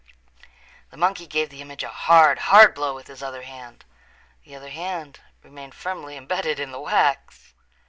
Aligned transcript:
The 0.89 0.97
monkey 0.97 1.27
gave 1.27 1.51
the 1.51 1.61
image 1.61 1.83
a 1.83 1.87
hard, 1.89 2.39
hard 2.49 2.73
blow 2.73 2.95
with 2.95 3.05
his 3.05 3.21
other 3.21 3.43
hand. 3.43 3.85
The 4.45 4.55
other 4.55 4.71
hand 4.71 5.19
remained 5.43 5.75
firmly 5.75 6.17
embedded 6.17 6.59
in 6.59 6.71
the 6.71 6.79
wax. 6.81 7.53